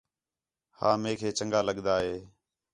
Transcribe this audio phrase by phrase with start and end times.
[0.79, 2.15] ہاں میک ہے چنڳا لڳدا ہے